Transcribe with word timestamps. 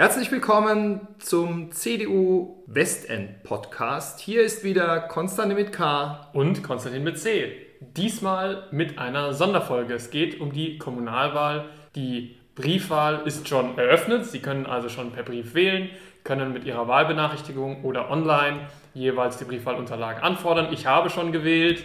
Herzlich 0.00 0.30
willkommen 0.30 1.08
zum 1.18 1.72
CDU 1.72 2.62
Westend 2.68 3.42
Podcast. 3.42 4.20
Hier 4.20 4.42
ist 4.42 4.62
wieder 4.62 5.00
Konstantin 5.00 5.56
mit 5.56 5.72
K. 5.72 6.30
Und 6.34 6.62
Konstantin 6.62 7.02
mit 7.02 7.18
C. 7.18 7.66
Diesmal 7.80 8.68
mit 8.70 8.96
einer 8.96 9.32
Sonderfolge. 9.32 9.94
Es 9.94 10.10
geht 10.10 10.40
um 10.40 10.52
die 10.52 10.78
Kommunalwahl. 10.78 11.64
Die 11.96 12.36
Briefwahl 12.54 13.22
ist 13.26 13.48
schon 13.48 13.76
eröffnet. 13.76 14.24
Sie 14.24 14.38
können 14.38 14.66
also 14.66 14.88
schon 14.88 15.10
per 15.10 15.24
Brief 15.24 15.54
wählen, 15.54 15.90
können 16.22 16.52
mit 16.52 16.62
Ihrer 16.62 16.86
Wahlbenachrichtigung 16.86 17.82
oder 17.82 18.08
online 18.08 18.68
jeweils 18.94 19.38
die 19.38 19.46
Briefwahlunterlagen 19.46 20.22
anfordern. 20.22 20.72
Ich 20.72 20.86
habe 20.86 21.10
schon 21.10 21.32
gewählt, 21.32 21.84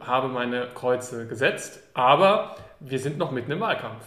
habe 0.00 0.28
meine 0.28 0.68
Kreuze 0.74 1.26
gesetzt, 1.26 1.82
aber 1.94 2.56
wir 2.80 2.98
sind 2.98 3.16
noch 3.16 3.30
mitten 3.30 3.52
im 3.52 3.60
Wahlkampf. 3.60 4.04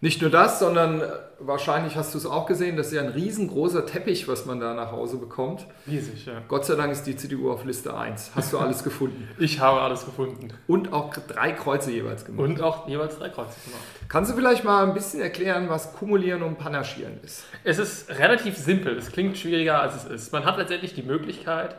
Nicht 0.00 0.20
nur 0.20 0.30
das, 0.30 0.58
sondern 0.58 1.02
wahrscheinlich 1.38 1.96
hast 1.96 2.12
du 2.12 2.18
es 2.18 2.26
auch 2.26 2.46
gesehen, 2.46 2.76
das 2.76 2.88
ist 2.88 2.92
ja 2.92 3.02
ein 3.02 3.08
riesengroßer 3.08 3.86
Teppich, 3.86 4.28
was 4.28 4.44
man 4.44 4.60
da 4.60 4.74
nach 4.74 4.92
Hause 4.92 5.16
bekommt. 5.16 5.66
Riesig, 5.86 6.26
ja. 6.26 6.42
Gott 6.48 6.66
sei 6.66 6.74
Dank 6.74 6.92
ist 6.92 7.04
die 7.04 7.16
CDU 7.16 7.50
auf 7.50 7.64
Liste 7.64 7.96
1. 7.96 8.32
Hast 8.34 8.52
du 8.52 8.58
alles 8.58 8.84
gefunden? 8.84 9.28
Ich 9.38 9.60
habe 9.60 9.80
alles 9.80 10.04
gefunden. 10.04 10.48
Und 10.66 10.92
auch 10.92 11.14
drei 11.14 11.52
Kreuze 11.52 11.90
jeweils 11.90 12.24
gemacht. 12.24 12.44
Und 12.44 12.60
auch 12.62 12.88
jeweils 12.88 13.18
drei 13.18 13.28
Kreuze 13.28 13.54
gemacht. 13.64 13.82
Kannst 14.08 14.30
du 14.30 14.34
vielleicht 14.34 14.64
mal 14.64 14.84
ein 14.84 14.94
bisschen 14.94 15.20
erklären, 15.20 15.68
was 15.68 15.94
Kumulieren 15.94 16.42
und 16.42 16.58
Panaschieren 16.58 17.18
ist? 17.22 17.44
Es 17.64 17.78
ist 17.78 18.10
relativ 18.18 18.56
simpel. 18.56 18.96
Es 18.96 19.12
klingt 19.12 19.38
schwieriger, 19.38 19.80
als 19.80 19.96
es 19.96 20.04
ist. 20.04 20.32
Man 20.32 20.44
hat 20.44 20.58
letztendlich 20.58 20.94
die 20.94 21.02
Möglichkeit, 21.02 21.76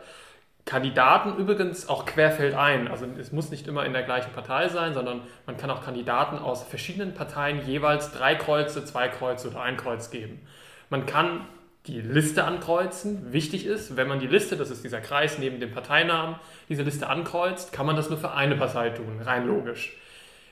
Kandidaten 0.68 1.34
übrigens 1.38 1.88
auch 1.88 2.04
querfeldein. 2.04 2.88
Also 2.88 3.06
es 3.18 3.32
muss 3.32 3.50
nicht 3.50 3.66
immer 3.66 3.86
in 3.86 3.94
der 3.94 4.02
gleichen 4.02 4.32
Partei 4.34 4.68
sein, 4.68 4.92
sondern 4.92 5.22
man 5.46 5.56
kann 5.56 5.70
auch 5.70 5.82
Kandidaten 5.82 6.36
aus 6.36 6.62
verschiedenen 6.62 7.14
Parteien 7.14 7.66
jeweils 7.66 8.12
drei 8.12 8.34
Kreuze, 8.34 8.84
zwei 8.84 9.08
Kreuze 9.08 9.48
oder 9.48 9.62
ein 9.62 9.78
Kreuz 9.78 10.10
geben. 10.10 10.46
Man 10.90 11.06
kann 11.06 11.46
die 11.86 12.02
Liste 12.02 12.44
ankreuzen. 12.44 13.32
Wichtig 13.32 13.64
ist, 13.64 13.96
wenn 13.96 14.08
man 14.08 14.20
die 14.20 14.26
Liste, 14.26 14.58
das 14.58 14.70
ist 14.70 14.84
dieser 14.84 15.00
Kreis 15.00 15.38
neben 15.38 15.58
dem 15.58 15.70
Parteinamen, 15.70 16.36
diese 16.68 16.82
Liste 16.82 17.08
ankreuzt, 17.08 17.72
kann 17.72 17.86
man 17.86 17.96
das 17.96 18.10
nur 18.10 18.18
für 18.18 18.32
eine 18.32 18.54
Partei 18.54 18.90
tun, 18.90 19.22
rein 19.24 19.46
logisch. 19.46 19.96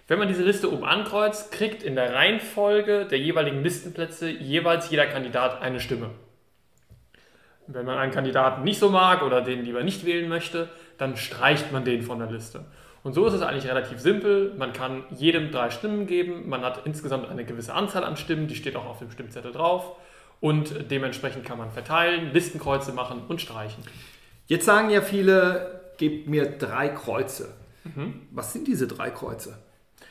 Wenn 0.08 0.18
man 0.18 0.28
diese 0.28 0.44
Liste 0.44 0.72
oben 0.72 0.86
ankreuzt, 0.86 1.52
kriegt 1.52 1.82
in 1.82 1.94
der 1.94 2.14
Reihenfolge 2.14 3.04
der 3.04 3.18
jeweiligen 3.18 3.62
Listenplätze 3.62 4.30
jeweils 4.30 4.88
jeder 4.88 5.08
Kandidat 5.08 5.60
eine 5.60 5.78
Stimme. 5.78 6.08
Wenn 7.66 7.84
man 7.84 7.98
einen 7.98 8.12
Kandidaten 8.12 8.62
nicht 8.64 8.78
so 8.78 8.90
mag 8.90 9.22
oder 9.22 9.42
den 9.42 9.64
lieber 9.64 9.82
nicht 9.82 10.04
wählen 10.06 10.28
möchte, 10.28 10.68
dann 10.98 11.16
streicht 11.16 11.72
man 11.72 11.84
den 11.84 12.02
von 12.02 12.18
der 12.18 12.30
Liste. 12.30 12.64
Und 13.02 13.12
so 13.12 13.26
ist 13.26 13.34
es 13.34 13.42
eigentlich 13.42 13.68
relativ 13.68 14.00
simpel. 14.00 14.52
Man 14.56 14.72
kann 14.72 15.04
jedem 15.10 15.52
drei 15.52 15.70
Stimmen 15.70 16.06
geben. 16.06 16.48
Man 16.48 16.62
hat 16.62 16.86
insgesamt 16.86 17.28
eine 17.28 17.44
gewisse 17.44 17.72
Anzahl 17.72 18.04
an 18.04 18.16
Stimmen, 18.16 18.48
die 18.48 18.56
steht 18.56 18.74
auch 18.76 18.86
auf 18.86 18.98
dem 18.98 19.10
Stimmzettel 19.10 19.52
drauf. 19.52 19.92
Und 20.40 20.90
dementsprechend 20.90 21.44
kann 21.44 21.58
man 21.58 21.70
verteilen, 21.70 22.32
Listenkreuze 22.32 22.92
machen 22.92 23.22
und 23.28 23.40
streichen. 23.40 23.84
Jetzt 24.46 24.66
sagen 24.66 24.90
ja 24.90 25.00
viele, 25.00 25.80
gebt 25.98 26.28
mir 26.28 26.58
drei 26.58 26.88
Kreuze. 26.88 27.54
Mhm. 27.84 28.26
Was 28.32 28.52
sind 28.52 28.66
diese 28.66 28.86
drei 28.86 29.10
Kreuze? 29.10 29.58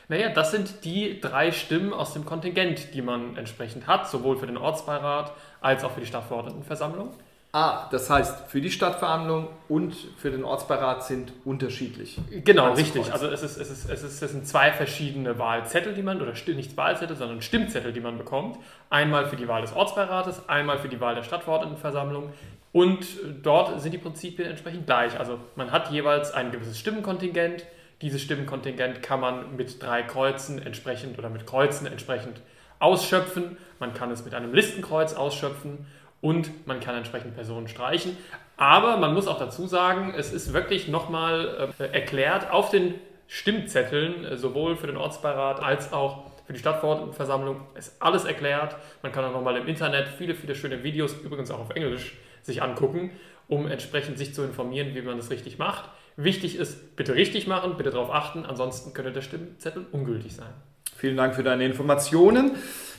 Naja, 0.08 0.30
das 0.30 0.50
sind 0.52 0.84
die 0.84 1.20
drei 1.20 1.52
Stimmen 1.52 1.92
aus 1.92 2.12
dem 2.12 2.24
Kontingent, 2.24 2.94
die 2.94 3.02
man 3.02 3.36
entsprechend 3.36 3.86
hat, 3.86 4.08
sowohl 4.08 4.36
für 4.36 4.46
den 4.46 4.56
Ortsbeirat 4.56 5.32
als 5.60 5.84
auch 5.84 5.90
für 5.90 6.00
die 6.00 6.06
Stadtverordnetenversammlung. 6.06 7.10
Ah, 7.52 7.88
das 7.90 8.10
heißt, 8.10 8.48
für 8.48 8.60
die 8.60 8.70
Stadtverhandlung 8.70 9.48
und 9.68 9.94
für 10.18 10.30
den 10.30 10.44
Ortsbeirat 10.44 11.04
sind 11.04 11.32
unterschiedlich. 11.44 12.18
Genau, 12.44 12.74
richtig. 12.74 13.10
Also 13.12 13.28
es, 13.28 13.42
ist, 13.42 13.56
es, 13.56 13.70
ist, 13.70 13.88
es, 13.88 14.02
ist, 14.02 14.22
es 14.22 14.30
sind 14.30 14.46
zwei 14.46 14.72
verschiedene 14.72 15.38
Wahlzettel, 15.38 15.94
die 15.94 16.02
man, 16.02 16.20
oder 16.20 16.34
nicht 16.48 16.76
Wahlzettel, 16.76 17.16
sondern 17.16 17.40
Stimmzettel, 17.40 17.94
die 17.94 18.00
man 18.00 18.18
bekommt. 18.18 18.58
Einmal 18.90 19.26
für 19.26 19.36
die 19.36 19.48
Wahl 19.48 19.62
des 19.62 19.72
Ortsbeirates, 19.72 20.48
einmal 20.48 20.78
für 20.78 20.88
die 20.88 21.00
Wahl 21.00 21.14
der 21.14 21.22
Stadtverordnetenversammlung. 21.22 22.30
Und 22.72 23.06
dort 23.42 23.80
sind 23.80 23.92
die 23.92 23.98
Prinzipien 23.98 24.50
entsprechend 24.50 24.84
gleich. 24.84 25.18
Also 25.18 25.38
man 25.54 25.70
hat 25.70 25.90
jeweils 25.90 26.32
ein 26.32 26.50
gewisses 26.50 26.78
Stimmenkontingent. 26.78 27.64
Dieses 28.02 28.20
Stimmenkontingent 28.20 29.02
kann 29.02 29.20
man 29.20 29.56
mit 29.56 29.82
drei 29.82 30.02
Kreuzen 30.02 30.60
entsprechend 30.60 31.18
oder 31.18 31.30
mit 31.30 31.46
Kreuzen 31.46 31.86
entsprechend 31.86 32.42
ausschöpfen. 32.80 33.56
Man 33.78 33.94
kann 33.94 34.10
es 34.10 34.26
mit 34.26 34.34
einem 34.34 34.52
Listenkreuz 34.52 35.14
ausschöpfen 35.14 35.86
und 36.26 36.66
man 36.66 36.80
kann 36.80 36.96
entsprechend 36.96 37.36
Personen 37.36 37.68
streichen. 37.68 38.16
Aber 38.56 38.96
man 38.96 39.14
muss 39.14 39.28
auch 39.28 39.38
dazu 39.38 39.68
sagen, 39.68 40.12
es 40.16 40.32
ist 40.32 40.52
wirklich 40.52 40.88
nochmal 40.88 41.72
äh, 41.78 41.84
erklärt 41.84 42.50
auf 42.50 42.70
den 42.70 42.94
Stimmzetteln, 43.28 44.24
äh, 44.24 44.36
sowohl 44.36 44.74
für 44.74 44.88
den 44.88 44.96
Ortsbeirat 44.96 45.62
als 45.62 45.92
auch 45.92 46.24
für 46.44 46.52
die 46.52 46.58
Stadtverordnetenversammlung, 46.58 47.60
ist 47.76 48.02
alles 48.02 48.24
erklärt. 48.24 48.74
Man 49.02 49.12
kann 49.12 49.24
auch 49.24 49.32
nochmal 49.32 49.56
im 49.56 49.68
Internet 49.68 50.08
viele, 50.08 50.34
viele 50.34 50.56
schöne 50.56 50.82
Videos, 50.82 51.14
übrigens 51.14 51.52
auch 51.52 51.60
auf 51.60 51.70
Englisch, 51.70 52.16
sich 52.42 52.60
angucken, 52.60 53.12
um 53.46 53.68
entsprechend 53.68 54.18
sich 54.18 54.34
zu 54.34 54.42
informieren, 54.42 54.96
wie 54.96 55.02
man 55.02 55.18
das 55.18 55.30
richtig 55.30 55.58
macht. 55.58 55.88
Wichtig 56.16 56.56
ist, 56.56 56.96
bitte 56.96 57.14
richtig 57.14 57.46
machen, 57.46 57.76
bitte 57.76 57.90
darauf 57.90 58.12
achten, 58.12 58.44
ansonsten 58.44 58.94
könnte 58.94 59.12
der 59.12 59.22
Stimmzettel 59.22 59.86
ungültig 59.92 60.34
sein. 60.34 60.52
Vielen 60.96 61.16
Dank 61.16 61.36
für 61.36 61.44
deine 61.44 61.64
Informationen. 61.64 62.56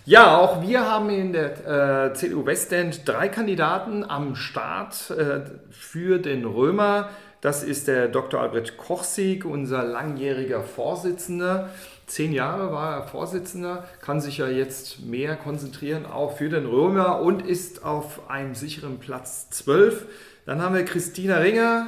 Ja, 0.07 0.38
auch 0.38 0.62
wir 0.66 0.90
haben 0.90 1.09
in 1.09 1.34
der 1.34 2.06
äh, 2.07 2.13
CDU 2.13 2.45
Westend 2.45 3.06
drei 3.06 3.28
Kandidaten 3.28 4.06
am 4.06 4.38
Start 4.38 5.09
äh, 5.09 5.41
für 5.69 6.18
den 6.18 6.45
Römer. 6.45 7.09
Das 7.41 7.62
ist 7.62 7.90
der 7.90 8.07
Dr. 8.07 8.40
Albrecht 8.40 8.78
Kochsieg, 8.78 9.44
unser 9.44 9.84
langjähriger 9.84 10.63
Vorsitzender. 10.63 11.72
Zehn 12.06 12.31
Jahre 12.31 12.72
war 12.72 12.96
er 12.96 13.03
Vorsitzender, 13.03 13.84
kann 14.00 14.22
sich 14.22 14.38
ja 14.38 14.47
jetzt 14.47 15.06
mehr 15.06 15.35
konzentrieren 15.35 16.06
auch 16.06 16.38
für 16.38 16.47
den 16.47 16.67
Römer 16.67 17.19
und 17.19 17.46
ist 17.46 17.84
auf 17.84 18.29
einem 18.29 18.56
sicheren 18.56 19.00
Platz 19.00 19.50
12. 19.50 20.06
Dann 20.46 20.62
haben 20.62 20.73
wir 20.73 20.85
Christina 20.85 21.40
Ringer, 21.40 21.85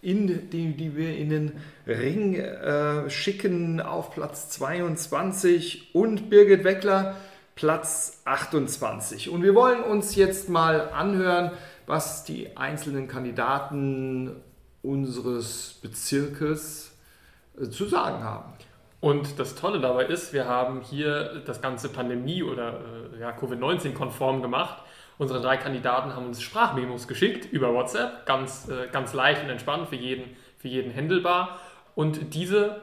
in, 0.00 0.50
die, 0.50 0.76
die 0.76 0.96
wir 0.96 1.16
in 1.16 1.28
den 1.28 1.52
Ring 1.86 2.34
äh, 2.34 3.08
schicken 3.08 3.80
auf 3.80 4.10
Platz 4.10 4.48
22 4.50 5.94
und 5.94 6.28
Birgit 6.28 6.64
Weckler 6.64 7.14
Platz 7.54 8.22
28. 8.24 9.30
Und 9.30 9.42
wir 9.42 9.54
wollen 9.54 9.82
uns 9.82 10.16
jetzt 10.16 10.48
mal 10.48 10.90
anhören, 10.90 11.52
was 11.86 12.24
die 12.24 12.56
einzelnen 12.56 13.08
Kandidaten 13.08 14.36
unseres 14.82 15.78
Bezirkes 15.82 16.96
äh, 17.60 17.68
zu 17.68 17.86
sagen 17.86 18.22
haben. 18.24 18.52
Und 19.00 19.38
das 19.40 19.56
Tolle 19.56 19.80
dabei 19.80 20.04
ist, 20.04 20.32
wir 20.32 20.46
haben 20.46 20.80
hier 20.80 21.42
das 21.44 21.60
ganze 21.60 21.88
Pandemie- 21.88 22.42
oder 22.42 22.80
äh, 23.14 23.20
ja, 23.20 23.32
Covid-19-konform 23.32 24.42
gemacht. 24.42 24.82
Unsere 25.18 25.40
drei 25.40 25.56
Kandidaten 25.56 26.14
haben 26.14 26.26
uns 26.26 26.40
Sprachmemos 26.40 27.08
geschickt 27.08 27.52
über 27.52 27.74
WhatsApp, 27.74 28.26
ganz, 28.26 28.68
äh, 28.68 28.88
ganz 28.92 29.12
leicht 29.12 29.42
und 29.42 29.50
entspannt 29.50 29.88
für 29.88 29.96
jeden, 29.96 30.36
für 30.58 30.68
jeden 30.68 30.90
händelbar. 30.90 31.58
Und 31.94 32.34
diese 32.34 32.82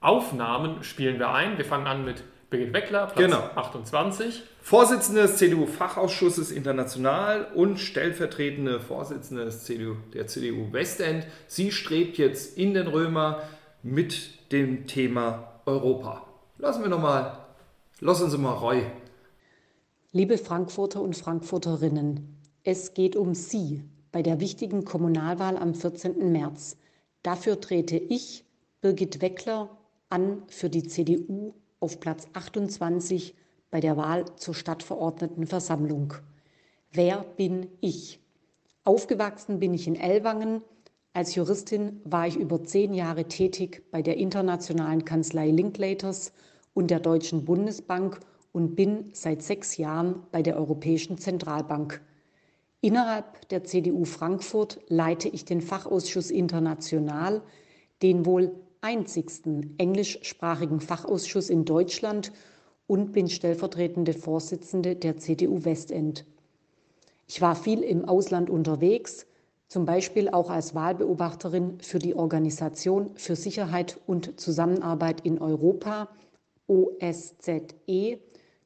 Aufnahmen 0.00 0.82
spielen 0.82 1.18
wir 1.18 1.30
ein. 1.30 1.58
Wir 1.58 1.64
fangen 1.64 1.86
an 1.86 2.04
mit 2.04 2.24
Birgit 2.50 2.72
Weckler, 2.72 3.06
Platz 3.06 3.18
genau. 3.18 3.40
28. 3.56 4.42
Vorsitzende 4.62 5.22
des 5.22 5.36
CDU-Fachausschusses 5.36 6.50
International 6.50 7.52
und 7.54 7.78
stellvertretende 7.78 8.80
Vorsitzende 8.80 9.44
des 9.44 9.64
CDU, 9.64 9.96
der 10.14 10.28
CDU 10.28 10.72
Westend. 10.72 11.26
Sie 11.46 11.70
strebt 11.72 12.16
jetzt 12.16 12.56
in 12.56 12.72
den 12.72 12.86
Römer 12.86 13.42
mit 13.82 14.50
dem 14.50 14.86
Thema 14.86 15.60
Europa. 15.66 16.26
Lassen 16.56 16.82
wir 16.82 16.88
nochmal, 16.88 17.38
lassen 18.00 18.30
Sie 18.30 18.38
mal 18.38 18.54
Roy. 18.54 18.82
Liebe 20.12 20.38
Frankfurter 20.38 21.02
und 21.02 21.16
Frankfurterinnen, 21.16 22.38
es 22.64 22.94
geht 22.94 23.14
um 23.14 23.34
Sie 23.34 23.84
bei 24.10 24.22
der 24.22 24.40
wichtigen 24.40 24.86
Kommunalwahl 24.86 25.58
am 25.58 25.74
14. 25.74 26.32
März. 26.32 26.78
Dafür 27.22 27.60
trete 27.60 27.98
ich, 27.98 28.44
Birgit 28.80 29.20
Weckler, 29.20 29.68
an 30.08 30.44
für 30.48 30.70
die 30.70 30.84
CDU 30.84 31.54
auf 31.80 32.00
Platz 32.00 32.26
28 32.32 33.34
bei 33.70 33.80
der 33.80 33.96
Wahl 33.96 34.24
zur 34.36 34.54
Stadtverordnetenversammlung. 34.54 36.14
Wer 36.92 37.24
bin 37.36 37.68
ich? 37.80 38.20
Aufgewachsen 38.84 39.58
bin 39.58 39.74
ich 39.74 39.86
in 39.86 39.96
Ellwangen. 39.96 40.62
Als 41.12 41.34
Juristin 41.34 42.00
war 42.04 42.26
ich 42.26 42.36
über 42.36 42.64
zehn 42.64 42.94
Jahre 42.94 43.24
tätig 43.24 43.82
bei 43.90 44.02
der 44.02 44.16
internationalen 44.16 45.04
Kanzlei 45.04 45.50
Linklaters 45.50 46.32
und 46.74 46.90
der 46.90 47.00
Deutschen 47.00 47.44
Bundesbank 47.44 48.20
und 48.52 48.74
bin 48.74 49.10
seit 49.12 49.42
sechs 49.42 49.76
Jahren 49.76 50.22
bei 50.32 50.42
der 50.42 50.56
Europäischen 50.56 51.18
Zentralbank. 51.18 52.00
Innerhalb 52.80 53.48
der 53.48 53.64
CDU 53.64 54.04
Frankfurt 54.04 54.80
leite 54.88 55.28
ich 55.28 55.44
den 55.44 55.60
Fachausschuss 55.60 56.30
International, 56.30 57.42
den 58.02 58.24
wohl 58.24 58.54
einzigsten 58.80 59.74
englischsprachigen 59.78 60.80
Fachausschuss 60.80 61.50
in 61.50 61.64
Deutschland 61.64 62.32
und 62.86 63.12
bin 63.12 63.28
stellvertretende 63.28 64.12
Vorsitzende 64.12 64.96
der 64.96 65.18
CDU 65.18 65.64
Westend. 65.64 66.24
Ich 67.26 67.40
war 67.40 67.54
viel 67.54 67.82
im 67.82 68.04
Ausland 68.06 68.48
unterwegs, 68.48 69.26
zum 69.68 69.84
Beispiel 69.84 70.30
auch 70.30 70.48
als 70.48 70.74
Wahlbeobachterin 70.74 71.78
für 71.80 71.98
die 71.98 72.14
Organisation 72.14 73.10
für 73.16 73.36
Sicherheit 73.36 74.00
und 74.06 74.40
Zusammenarbeit 74.40 75.20
in 75.20 75.38
Europa, 75.38 76.08
OSZE, 76.66 78.18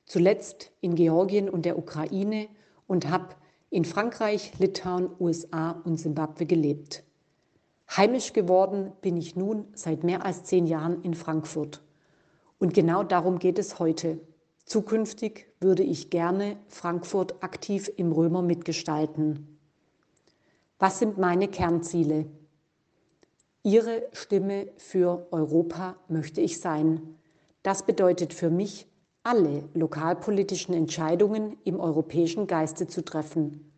zuletzt 0.06 0.70
in 0.80 0.94
Georgien 0.94 1.48
und 1.48 1.64
der 1.64 1.76
Ukraine 1.78 2.48
und 2.86 3.10
habe 3.10 3.34
in 3.70 3.84
Frankreich, 3.84 4.52
Litauen, 4.58 5.08
USA 5.18 5.72
und 5.84 5.96
Simbabwe 5.96 6.46
gelebt. 6.46 7.02
Heimisch 7.94 8.32
geworden 8.32 8.92
bin 9.02 9.18
ich 9.18 9.36
nun 9.36 9.66
seit 9.74 10.02
mehr 10.02 10.24
als 10.24 10.44
zehn 10.44 10.66
Jahren 10.66 11.02
in 11.02 11.14
Frankfurt. 11.14 11.82
Und 12.58 12.72
genau 12.72 13.02
darum 13.02 13.38
geht 13.38 13.58
es 13.58 13.78
heute. 13.78 14.18
Zukünftig 14.64 15.48
würde 15.60 15.82
ich 15.82 16.08
gerne 16.08 16.56
Frankfurt 16.68 17.42
aktiv 17.42 17.90
im 17.96 18.12
Römer 18.12 18.40
mitgestalten. 18.40 19.58
Was 20.78 21.00
sind 21.00 21.18
meine 21.18 21.48
Kernziele? 21.48 22.26
Ihre 23.62 24.08
Stimme 24.12 24.68
für 24.78 25.26
Europa 25.30 25.96
möchte 26.08 26.40
ich 26.40 26.60
sein. 26.60 27.18
Das 27.62 27.84
bedeutet 27.84 28.32
für 28.32 28.50
mich, 28.50 28.86
alle 29.22 29.68
lokalpolitischen 29.74 30.74
Entscheidungen 30.74 31.58
im 31.64 31.78
europäischen 31.78 32.46
Geiste 32.46 32.86
zu 32.86 33.04
treffen. 33.04 33.70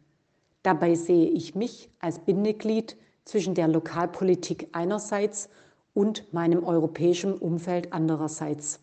Dabei 0.63 0.95
sehe 0.95 1.27
ich 1.27 1.55
mich 1.55 1.91
als 1.99 2.21
Bindeglied 2.21 2.97
zwischen 3.25 3.55
der 3.55 3.69
Lokalpolitik 3.69 4.69
einerseits 4.73 5.49
und 5.95 6.33
meinem 6.33 6.65
europäischen 6.65 7.35
Umfeld 7.35 7.93
andererseits. 7.93 8.81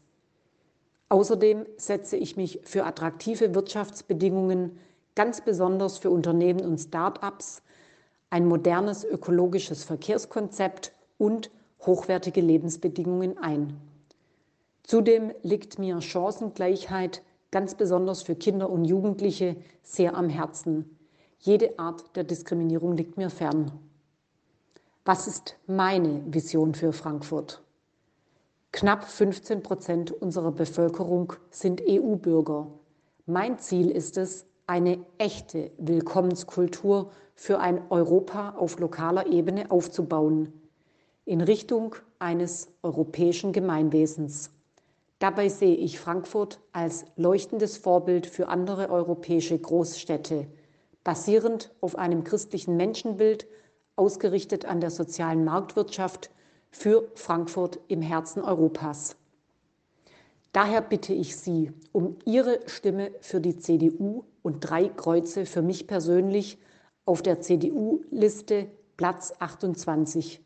Außerdem 1.10 1.66
setze 1.78 2.16
ich 2.16 2.38
mich 2.38 2.62
für 2.64 2.86
attraktive 2.86 3.54
Wirtschaftsbedingungen, 3.54 4.78
ganz 5.14 5.42
besonders 5.42 5.98
für 5.98 6.10
Unternehmen 6.10 6.62
und 6.62 6.78
Start-ups, 6.78 7.62
ein 8.30 8.48
modernes 8.48 9.04
ökologisches 9.04 9.84
Verkehrskonzept 9.84 10.94
und 11.18 11.52
hochwertige 11.86 12.40
Lebensbedingungen 12.40 13.38
ein. 13.38 13.76
Zudem 14.84 15.32
liegt 15.44 15.80
mir 15.80 16.02
Chancengleichheit 16.02 17.22
ganz 17.52 17.76
besonders 17.76 18.24
für 18.24 18.36
Kinder 18.36 18.70
und 18.70 18.86
Jugendliche 18.86 19.58
sehr 19.84 20.16
am 20.16 20.30
Herzen. 20.30 20.98
Jede 21.40 21.78
Art 21.78 22.16
der 22.16 22.24
Diskriminierung 22.24 22.96
liegt 22.96 23.18
mir 23.18 23.30
fern. 23.30 23.72
Was 25.04 25.26
ist 25.26 25.58
meine 25.66 26.22
Vision 26.28 26.76
für 26.76 26.94
Frankfurt? 26.94 27.64
Knapp 28.72 29.04
15 29.04 29.64
Prozent 29.64 30.12
unserer 30.12 30.52
Bevölkerung 30.52 31.34
sind 31.50 31.82
EU-Bürger. 31.90 32.68
Mein 33.26 33.58
Ziel 33.58 33.90
ist 33.90 34.18
es, 34.18 34.46
eine 34.68 35.04
echte 35.18 35.72
Willkommenskultur 35.80 37.10
für 37.34 37.60
ein 37.60 37.82
Europa 37.90 38.52
auf 38.52 38.78
lokaler 38.78 39.26
Ebene 39.26 39.72
aufzubauen, 39.72 40.54
in 41.26 41.42
Richtung 41.42 41.96
eines 42.20 42.68
europäischen 42.84 43.54
Gemeinwesens. 43.54 44.52
Dabei 45.18 45.50
sehe 45.50 45.76
ich 45.76 46.00
Frankfurt 46.00 46.60
als 46.74 47.06
leuchtendes 47.16 47.76
Vorbild 47.76 48.28
für 48.28 48.50
andere 48.50 48.92
europäische 48.92 49.58
Großstädte, 49.58 50.46
basierend 51.04 51.74
auf 51.82 51.98
einem 51.98 52.24
christlichen 52.24 52.78
Menschenbild, 52.78 53.48
ausgerichtet 53.96 54.66
an 54.66 54.82
der 54.82 54.92
sozialen 54.92 55.44
Marktwirtschaft 55.44 56.32
für 56.70 57.10
Frankfurt 57.16 57.80
im 57.88 58.02
Herzen 58.02 58.42
Europas. 58.42 59.16
Daher 60.54 60.82
bitte 60.82 61.14
ich 61.14 61.38
Sie 61.38 61.72
um 61.92 62.18
Ihre 62.26 62.60
Stimme 62.68 63.12
für 63.22 63.40
die 63.40 63.58
CDU 63.58 64.26
und 64.42 64.60
drei 64.62 64.90
Kreuze 64.90 65.46
für 65.46 65.62
mich 65.62 65.88
persönlich 65.88 66.58
auf 67.06 67.22
der 67.22 67.40
CDU-Liste 67.40 68.68
Platz 68.98 69.34
28. 69.40 70.42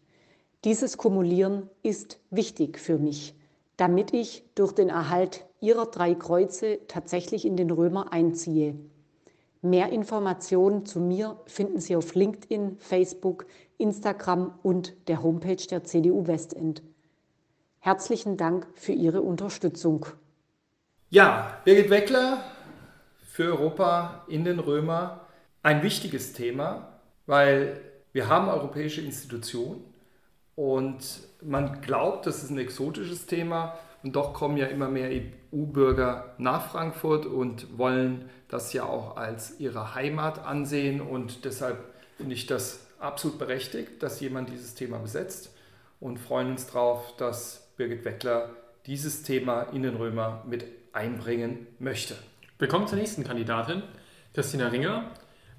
Dieses 0.64 0.98
Kumulieren 0.98 1.70
ist 1.84 2.20
wichtig 2.30 2.80
für 2.80 2.98
mich, 2.98 3.36
damit 3.78 4.14
ich 4.14 4.44
durch 4.56 4.74
den 4.74 4.90
Erhalt 4.90 5.46
Ihrer 5.60 5.88
drei 5.88 6.16
Kreuze 6.16 6.80
tatsächlich 6.88 7.46
in 7.46 7.58
den 7.58 7.72
Römer 7.72 8.14
einziehe. 8.14 8.76
Mehr 9.66 9.90
Informationen 9.90 10.86
zu 10.86 11.00
mir 11.00 11.40
finden 11.48 11.80
Sie 11.80 11.96
auf 11.96 12.14
LinkedIn, 12.14 12.78
Facebook, 12.78 13.48
Instagram 13.80 14.54
und 14.62 14.94
der 15.08 15.24
Homepage 15.24 15.56
der 15.56 15.84
CDU 15.84 16.28
Westend. 16.28 16.84
Herzlichen 17.80 18.38
Dank 18.38 18.68
für 18.76 18.92
Ihre 18.92 19.24
Unterstützung. 19.24 20.06
Ja, 21.10 21.62
Birgit 21.66 21.90
Weckler 21.90 22.44
für 23.24 23.46
Europa 23.58 24.26
in 24.28 24.44
den 24.44 24.60
Römer. 24.60 25.22
Ein 25.64 25.82
wichtiges 25.82 26.34
Thema, 26.34 27.00
weil 27.26 27.82
wir 28.14 28.30
haben 28.30 28.50
europäische 28.50 29.02
Institutionen 29.02 29.84
und 30.54 31.22
man 31.42 31.82
glaubt, 31.82 32.28
das 32.28 32.44
ist 32.44 32.52
ein 32.52 32.60
exotisches 32.60 33.26
Thema 33.26 33.80
und 34.06 34.16
doch 34.16 34.34
kommen 34.36 34.56
ja 34.56 34.68
immer 34.68 34.88
mehr 34.88 35.10
EU-Bürger 35.10 36.36
nach 36.38 36.70
Frankfurt 36.70 37.26
und 37.26 37.80
wollen 37.80 38.30
das 38.48 38.72
ja 38.72 38.84
auch 38.84 39.18
als 39.18 39.60
ihre 39.60 39.96
Heimat 39.96 40.46
ansehen 40.46 41.02
und 41.02 41.44
deshalb 41.44 41.84
finde 42.16 42.36
ich 42.36 42.46
das 42.46 42.86
absolut 43.00 43.40
berechtigt, 43.40 44.04
dass 44.04 44.20
jemand 44.20 44.52
dieses 44.52 44.76
Thema 44.76 45.00
besetzt 45.00 45.56
und 46.00 46.20
freuen 46.20 46.52
uns 46.52 46.68
darauf, 46.68 47.18
dass 47.18 47.74
Birgit 47.78 48.06
Weckler 48.06 48.52
dieses 48.86 49.24
Thema 49.24 49.64
in 49.74 49.82
den 49.82 49.96
Römer 49.96 50.44
mit 50.48 50.66
einbringen 50.94 51.66
möchte. 51.80 52.16
Wir 52.60 52.68
kommen 52.68 52.88
zur 52.88 53.00
nächsten 53.00 53.24
Kandidatin, 53.24 53.82
Christina 54.36 54.68
Ringer, 54.68 55.10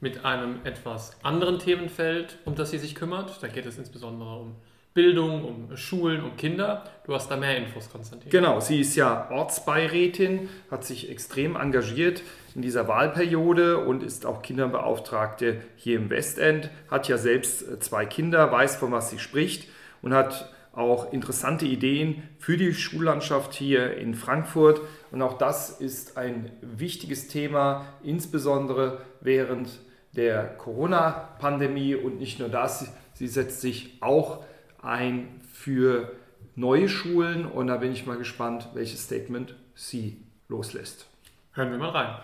mit 0.00 0.25
einem 0.25 0.60
etwas 0.62 1.16
anderen 1.25 1.58
Themenfeld, 1.58 2.38
um 2.44 2.54
das 2.54 2.70
sie 2.70 2.78
sich 2.78 2.94
kümmert. 2.94 3.43
Da 3.43 3.48
geht 3.48 3.66
es 3.66 3.76
insbesondere 3.76 4.38
um 4.38 4.54
Bildung, 4.96 5.44
um 5.44 5.76
Schulen, 5.76 6.25
um 6.25 6.38
Kinder. 6.38 6.82
Du 7.04 7.14
hast 7.14 7.31
da 7.31 7.37
mehr 7.37 7.58
Infos, 7.58 7.90
Konstantin. 7.90 8.31
Genau, 8.31 8.60
sie 8.60 8.81
ist 8.81 8.96
ja 8.96 9.31
Ortsbeirätin, 9.31 10.48
hat 10.70 10.87
sich 10.87 11.10
extrem 11.10 11.54
engagiert 11.54 12.22
in 12.54 12.62
dieser 12.62 12.88
Wahlperiode 12.88 13.76
und 13.76 14.02
ist 14.02 14.25
auch 14.25 14.40
Kinderbeauftragte 14.40 15.60
hier 15.76 15.98
im 15.98 16.08
Westend, 16.08 16.70
hat 16.90 17.08
ja 17.08 17.19
selbst 17.19 17.84
zwei 17.84 18.06
Kinder, 18.06 18.50
weiß, 18.50 18.76
von 18.76 18.90
was 18.90 19.10
sie 19.10 19.19
spricht 19.19 19.69
und 20.00 20.14
hat 20.14 20.50
auch 20.72 21.12
interessante 21.12 21.66
Ideen 21.66 22.22
für 22.38 22.56
die 22.56 22.72
Schullandschaft 22.72 23.52
hier 23.52 23.98
in 23.98 24.14
Frankfurt. 24.14 24.81
Und 25.10 25.20
auch 25.20 25.37
das 25.37 25.78
ist 25.78 26.16
ein 26.16 26.50
wichtiges 26.62 27.28
Thema, 27.28 27.84
insbesondere 28.02 29.02
während 29.20 29.69
der 30.14 30.56
Corona-Pandemie. 30.56 31.94
Und 31.94 32.19
nicht 32.19 32.38
nur 32.38 32.48
das, 32.48 32.90
sie 33.12 33.28
setzt 33.28 33.60
sich 33.60 33.98
auch 34.00 34.43
ein 34.87 35.41
für 35.53 36.12
neue 36.55 36.88
Schulen. 36.88 37.47
Und 37.47 37.67
da 37.67 37.77
bin 37.77 37.93
ich 37.93 38.06
mal 38.06 38.17
gespannt, 38.17 38.69
welches 38.75 39.05
Statement 39.05 39.55
sie 39.75 40.22
loslässt. 40.49 41.06
Hören 41.53 41.70
wir 41.70 41.79
mal 41.79 41.91
rein. 41.91 42.17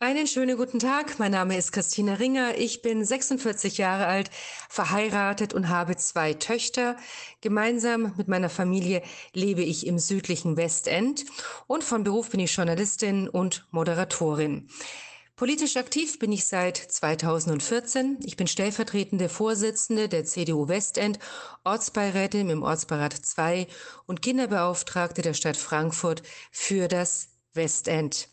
Einen 0.00 0.26
schönen 0.26 0.58
guten 0.58 0.80
Tag. 0.80 1.18
Mein 1.18 1.32
Name 1.32 1.56
ist 1.56 1.72
Christina 1.72 2.14
Ringer. 2.14 2.58
Ich 2.58 2.82
bin 2.82 3.02
46 3.02 3.78
Jahre 3.78 4.06
alt, 4.06 4.30
verheiratet 4.68 5.54
und 5.54 5.70
habe 5.70 5.96
zwei 5.96 6.34
Töchter. 6.34 6.96
Gemeinsam 7.40 8.12
mit 8.18 8.28
meiner 8.28 8.50
Familie 8.50 9.02
lebe 9.32 9.62
ich 9.62 9.86
im 9.86 9.98
südlichen 9.98 10.58
Westend 10.58 11.24
und 11.68 11.84
von 11.84 12.04
Beruf 12.04 12.30
bin 12.30 12.40
ich 12.40 12.54
Journalistin 12.54 13.30
und 13.30 13.66
Moderatorin. 13.70 14.68
Politisch 15.36 15.76
aktiv 15.76 16.20
bin 16.20 16.30
ich 16.30 16.44
seit 16.44 16.76
2014. 16.76 18.20
Ich 18.22 18.36
bin 18.36 18.46
stellvertretende 18.46 19.28
Vorsitzende 19.28 20.08
der 20.08 20.24
CDU 20.24 20.68
Westend, 20.68 21.18
Ortsbeirätin 21.64 22.50
im 22.50 22.62
Ortsbeirat 22.62 23.14
2 23.14 23.66
und 24.06 24.22
Kinderbeauftragte 24.22 25.22
der 25.22 25.34
Stadt 25.34 25.56
Frankfurt 25.56 26.22
für 26.52 26.86
das 26.86 27.30
Westend. 27.52 28.28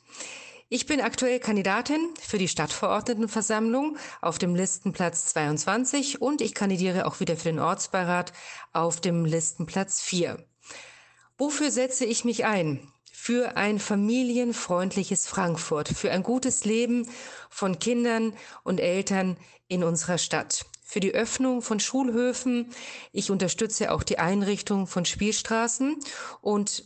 Ich 0.70 0.86
bin 0.86 1.02
aktuell 1.02 1.40
Kandidatin 1.40 2.14
für 2.22 2.38
die 2.38 2.48
Stadtverordnetenversammlung 2.48 3.98
auf 4.22 4.38
dem 4.38 4.54
Listenplatz 4.54 5.26
22 5.34 6.22
und 6.22 6.40
ich 6.40 6.54
kandidiere 6.54 7.08
auch 7.08 7.20
wieder 7.20 7.36
für 7.36 7.50
den 7.50 7.60
Ortsbeirat 7.60 8.32
auf 8.74 9.02
dem 9.02 9.26
Listenplatz 9.26 10.02
4. 10.02 10.38
Wofür 11.40 11.72
setze 11.72 12.06
ich 12.06 12.26
mich 12.26 12.46
ein? 12.46 12.88
Für 13.12 13.58
ein 13.58 13.80
familienfreundliches 13.80 15.28
Frankfurt, 15.28 15.90
für 15.90 16.12
ein 16.12 16.24
gutes 16.24 16.66
Leben 16.66 17.08
von 17.50 17.78
Kindern 17.78 18.34
und 18.64 18.80
Eltern 18.80 19.38
in 19.68 19.84
unserer 19.84 20.18
Stadt 20.18 20.66
für 20.92 21.00
die 21.00 21.14
Öffnung 21.14 21.62
von 21.62 21.80
Schulhöfen. 21.80 22.70
Ich 23.14 23.32
unterstütze 23.32 23.94
auch 23.94 24.04
die 24.04 24.20
Einrichtung 24.20 24.88
von 24.88 25.06
Spielstraßen 25.06 25.96
und 26.42 26.84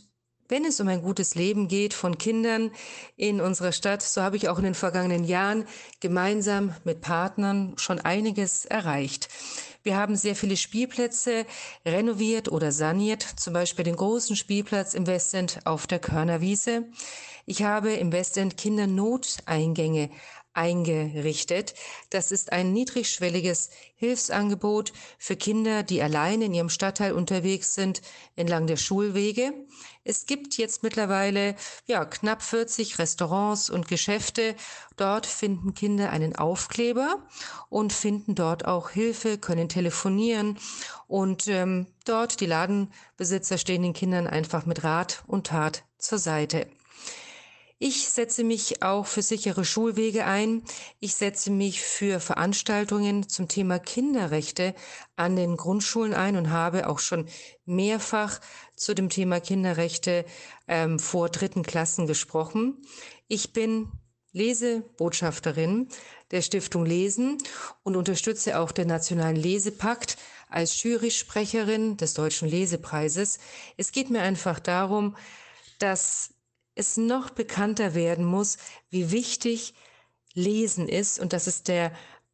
wenn 0.48 0.64
es 0.64 0.78
um 0.78 0.86
ein 0.86 1.02
gutes 1.02 1.34
Leben 1.34 1.66
geht 1.66 1.92
von 1.92 2.18
Kindern 2.18 2.70
in 3.16 3.40
unserer 3.40 3.72
Stadt, 3.72 4.02
so 4.02 4.22
habe 4.22 4.36
ich 4.36 4.48
auch 4.48 4.58
in 4.58 4.64
den 4.64 4.74
vergangenen 4.74 5.24
Jahren 5.24 5.66
gemeinsam 5.98 6.72
mit 6.84 7.00
Partnern 7.00 7.74
schon 7.78 7.98
einiges 7.98 8.64
erreicht. 8.64 9.28
Wir 9.86 9.96
haben 9.96 10.16
sehr 10.16 10.34
viele 10.34 10.56
Spielplätze 10.56 11.46
renoviert 11.84 12.50
oder 12.50 12.72
saniert, 12.72 13.22
zum 13.22 13.52
Beispiel 13.52 13.84
den 13.84 13.94
großen 13.94 14.34
Spielplatz 14.34 14.94
im 14.94 15.06
Westend 15.06 15.60
auf 15.64 15.86
der 15.86 16.00
Körnerwiese. 16.00 16.86
Ich 17.44 17.62
habe 17.62 17.92
im 17.92 18.10
Westend 18.10 18.56
Kindernoteingänge 18.56 20.10
eingerichtet. 20.56 21.74
Das 22.10 22.32
ist 22.32 22.52
ein 22.52 22.72
niedrigschwelliges 22.72 23.70
Hilfsangebot 23.94 24.92
für 25.18 25.36
Kinder, 25.36 25.82
die 25.82 26.02
allein 26.02 26.42
in 26.42 26.54
ihrem 26.54 26.68
Stadtteil 26.68 27.12
unterwegs 27.12 27.74
sind, 27.74 28.02
entlang 28.36 28.66
der 28.66 28.76
Schulwege. 28.76 29.52
Es 30.04 30.26
gibt 30.26 30.56
jetzt 30.56 30.82
mittlerweile 30.82 31.56
ja, 31.86 32.04
knapp 32.04 32.42
40 32.42 32.98
Restaurants 32.98 33.70
und 33.70 33.88
Geschäfte. 33.88 34.54
Dort 34.96 35.26
finden 35.26 35.74
Kinder 35.74 36.10
einen 36.10 36.36
Aufkleber 36.36 37.26
und 37.68 37.92
finden 37.92 38.34
dort 38.34 38.66
auch 38.66 38.90
Hilfe, 38.90 39.38
können 39.38 39.68
telefonieren 39.68 40.58
und 41.08 41.48
ähm, 41.48 41.86
dort 42.04 42.40
die 42.40 42.46
Ladenbesitzer 42.46 43.58
stehen 43.58 43.82
den 43.82 43.94
Kindern 43.94 44.26
einfach 44.26 44.66
mit 44.66 44.84
Rat 44.84 45.24
und 45.26 45.48
Tat 45.48 45.84
zur 45.98 46.18
Seite. 46.18 46.66
Ich 47.78 48.08
setze 48.08 48.42
mich 48.42 48.82
auch 48.82 49.06
für 49.06 49.20
sichere 49.20 49.66
Schulwege 49.66 50.24
ein. 50.24 50.62
Ich 50.98 51.14
setze 51.14 51.50
mich 51.50 51.82
für 51.82 52.20
Veranstaltungen 52.20 53.28
zum 53.28 53.48
Thema 53.48 53.78
Kinderrechte 53.78 54.74
an 55.14 55.36
den 55.36 55.58
Grundschulen 55.58 56.14
ein 56.14 56.36
und 56.36 56.50
habe 56.50 56.88
auch 56.88 57.00
schon 57.00 57.28
mehrfach 57.66 58.40
zu 58.76 58.94
dem 58.94 59.10
Thema 59.10 59.40
Kinderrechte 59.40 60.24
ähm, 60.68 60.98
vor 60.98 61.28
dritten 61.28 61.64
Klassen 61.64 62.06
gesprochen. 62.06 62.80
Ich 63.28 63.52
bin 63.52 63.92
Lesebotschafterin 64.32 65.88
der 66.30 66.40
Stiftung 66.40 66.86
Lesen 66.86 67.36
und 67.82 67.94
unterstütze 67.94 68.58
auch 68.58 68.72
den 68.72 68.88
Nationalen 68.88 69.36
Lesepakt 69.36 70.16
als 70.48 70.82
Jurysprecherin 70.82 71.98
des 71.98 72.14
Deutschen 72.14 72.48
Lesepreises. 72.48 73.38
Es 73.76 73.92
geht 73.92 74.08
mir 74.08 74.22
einfach 74.22 74.60
darum, 74.60 75.14
dass 75.78 76.35
es 76.76 76.96
noch 76.96 77.30
bekannter 77.30 77.94
werden 77.94 78.24
muss, 78.24 78.58
wie 78.90 79.10
wichtig 79.10 79.74
Lesen 80.34 80.88
ist 80.88 81.18
und 81.18 81.32
dass 81.32 81.48
es 81.48 81.64
der 81.64 81.90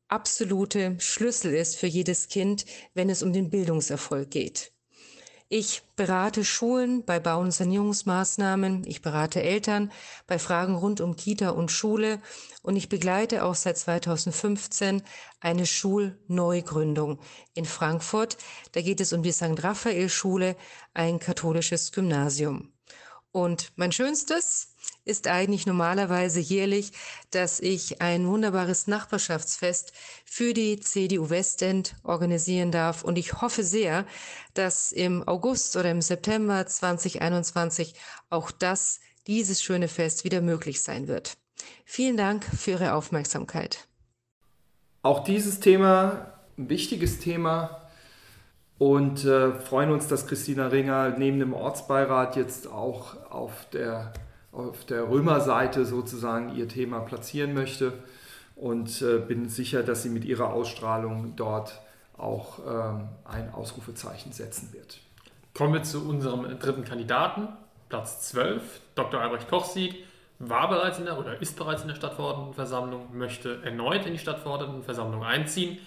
absolute 0.08 0.96
Schlüssel 0.98 1.54
ist 1.54 1.76
für 1.76 1.86
jedes 1.86 2.28
Kind, 2.28 2.66
wenn 2.92 3.08
es 3.08 3.22
um 3.22 3.32
den 3.32 3.48
Bildungserfolg 3.48 4.30
geht. 4.30 4.72
Ich 5.54 5.82
berate 5.96 6.44
Schulen 6.44 7.04
bei 7.04 7.20
Bau- 7.20 7.40
und 7.40 7.52
Sanierungsmaßnahmen, 7.52 8.84
ich 8.86 9.02
berate 9.02 9.42
Eltern 9.42 9.92
bei 10.26 10.38
Fragen 10.38 10.74
rund 10.74 11.02
um 11.02 11.14
Kita 11.14 11.50
und 11.50 11.70
Schule 11.70 12.20
und 12.62 12.74
ich 12.74 12.88
begleite 12.88 13.44
auch 13.44 13.54
seit 13.54 13.76
2015 13.76 15.02
eine 15.40 15.66
Schulneugründung 15.66 17.20
in 17.52 17.66
Frankfurt. 17.66 18.38
Da 18.72 18.80
geht 18.80 19.00
es 19.00 19.12
um 19.12 19.22
die 19.22 19.32
St. 19.32 19.62
Raphael 19.62 20.08
Schule, 20.08 20.56
ein 20.94 21.18
katholisches 21.18 21.92
Gymnasium. 21.92 22.72
Und 23.32 23.72
mein 23.76 23.92
Schönstes 23.92 24.74
ist 25.06 25.26
eigentlich 25.26 25.66
normalerweise 25.66 26.38
jährlich, 26.38 26.92
dass 27.30 27.60
ich 27.60 28.02
ein 28.02 28.26
wunderbares 28.26 28.86
Nachbarschaftsfest 28.86 29.92
für 30.26 30.52
die 30.52 30.78
CDU 30.78 31.30
Westend 31.30 31.96
organisieren 32.04 32.70
darf. 32.70 33.02
Und 33.02 33.16
ich 33.16 33.40
hoffe 33.40 33.64
sehr, 33.64 34.06
dass 34.52 34.92
im 34.92 35.26
August 35.26 35.76
oder 35.76 35.90
im 35.90 36.02
September 36.02 36.66
2021 36.66 37.94
auch 38.28 38.50
das, 38.50 39.00
dieses 39.26 39.62
schöne 39.62 39.88
Fest 39.88 40.24
wieder 40.24 40.42
möglich 40.42 40.82
sein 40.82 41.08
wird. 41.08 41.38
Vielen 41.86 42.18
Dank 42.18 42.44
für 42.44 42.72
Ihre 42.72 42.92
Aufmerksamkeit. 42.92 43.88
Auch 45.02 45.24
dieses 45.24 45.58
Thema, 45.58 46.38
ein 46.58 46.68
wichtiges 46.68 47.18
Thema, 47.18 47.81
und 48.78 49.24
äh, 49.24 49.52
freuen 49.52 49.90
uns, 49.90 50.08
dass 50.08 50.26
Christina 50.26 50.68
Ringer 50.68 51.10
neben 51.18 51.38
dem 51.38 51.54
Ortsbeirat 51.54 52.36
jetzt 52.36 52.66
auch 52.70 53.30
auf 53.30 53.68
der, 53.72 54.12
auf 54.50 54.84
der 54.84 55.08
Römerseite 55.08 55.84
sozusagen 55.84 56.56
ihr 56.56 56.68
Thema 56.68 57.00
platzieren 57.00 57.54
möchte 57.54 57.92
und 58.56 59.02
äh, 59.02 59.18
bin 59.18 59.48
sicher, 59.48 59.82
dass 59.82 60.02
sie 60.02 60.08
mit 60.08 60.24
ihrer 60.24 60.52
Ausstrahlung 60.52 61.34
dort 61.36 61.80
auch 62.16 62.58
ähm, 62.58 63.08
ein 63.24 63.52
Ausrufezeichen 63.52 64.32
setzen 64.32 64.72
wird. 64.72 65.00
Kommen 65.54 65.74
wir 65.74 65.82
zu 65.82 66.08
unserem 66.08 66.58
dritten 66.58 66.84
Kandidaten, 66.84 67.48
Platz 67.88 68.28
12, 68.28 68.80
Dr. 68.94 69.20
Albrecht 69.20 69.48
Kochsieg, 69.48 70.06
war 70.38 70.68
bereits 70.68 70.98
in 70.98 71.04
der 71.04 71.18
oder 71.18 71.40
ist 71.40 71.56
bereits 71.56 71.82
in 71.82 71.88
der 71.88 71.94
Stadtverordnetenversammlung, 71.94 73.16
möchte 73.16 73.62
erneut 73.62 74.06
in 74.06 74.12
die 74.12 74.18
Stadtverordnetenversammlung 74.18 75.22
einziehen. 75.22 75.78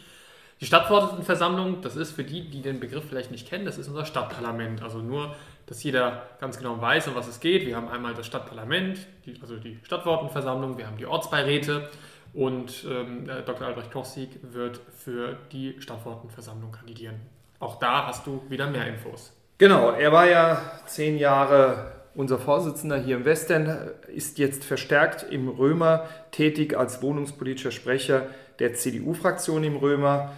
Die 0.62 0.66
Stadtverordnetenversammlung, 0.66 1.82
das 1.82 1.96
ist 1.96 2.12
für 2.12 2.24
die, 2.24 2.50
die 2.50 2.62
den 2.62 2.80
Begriff 2.80 3.04
vielleicht 3.10 3.32
nicht 3.32 3.48
kennen, 3.48 3.66
das 3.66 3.78
ist 3.78 3.90
unser 3.90 4.06
Stadtparlament. 4.06 4.82
Also 4.82 5.00
nur, 5.00 5.36
dass 5.66 5.84
jeder 5.84 6.24
ganz 6.40 6.58
genau 6.58 6.80
weiß, 6.80 7.10
um 7.10 7.16
was 7.16 7.28
es 7.28 7.40
geht. 7.40 7.66
Wir 7.66 7.76
haben 7.76 7.90
einmal 7.90 8.14
das 8.14 8.26
Stadtparlament, 8.26 9.00
die, 9.26 9.38
also 9.42 9.58
die 9.58 9.80
Stadtverordnetenversammlung, 9.84 10.78
wir 10.78 10.88
haben 10.88 10.98
die 10.98 11.06
Ortsbeiräte 11.06 11.90
und 12.34 12.86
ähm, 12.90 13.28
Dr. 13.46 13.68
Albrecht 13.68 13.92
Kochsieg 13.92 14.40
wird 14.42 14.80
für 14.98 15.38
die 15.52 15.76
Stadtverordnetenversammlung 15.80 16.72
kandidieren. 16.72 17.20
Auch 17.60 17.80
da 17.80 18.08
hast 18.08 18.26
du 18.26 18.44
wieder 18.50 18.68
mehr 18.68 18.88
Infos. 18.88 19.34
Genau, 19.58 19.92
er 19.92 20.12
war 20.12 20.28
ja 20.28 20.62
zehn 20.86 21.18
Jahre 21.18 21.94
unser 22.14 22.40
Vorsitzender 22.40 22.98
hier 22.98 23.18
im 23.18 23.26
Westen, 23.26 23.70
ist 24.08 24.38
jetzt 24.38 24.64
verstärkt 24.64 25.26
im 25.30 25.50
Römer 25.50 26.06
tätig 26.32 26.78
als 26.78 27.02
wohnungspolitischer 27.02 27.72
Sprecher 27.72 28.28
der 28.60 28.74
CDU-Fraktion 28.74 29.64
im 29.64 29.76
Römer. 29.76 30.32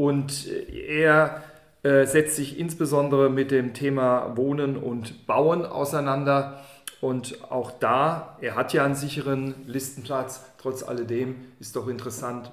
Und 0.00 0.46
er 0.48 1.42
äh, 1.82 2.06
setzt 2.06 2.36
sich 2.36 2.58
insbesondere 2.58 3.28
mit 3.28 3.50
dem 3.50 3.74
Thema 3.74 4.34
Wohnen 4.34 4.78
und 4.78 5.26
Bauen 5.26 5.66
auseinander. 5.66 6.64
Und 7.02 7.44
auch 7.50 7.70
da, 7.70 8.38
er 8.40 8.54
hat 8.54 8.72
ja 8.72 8.82
einen 8.82 8.94
sicheren 8.94 9.54
Listenplatz, 9.66 10.42
trotz 10.56 10.82
alledem 10.82 11.34
ist 11.58 11.76
doch 11.76 11.86
interessant, 11.86 12.50